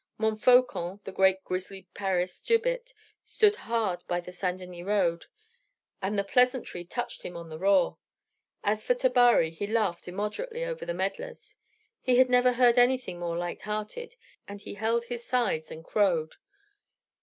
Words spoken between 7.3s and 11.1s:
on the raw. As for Tabary, he laughed immoderately over the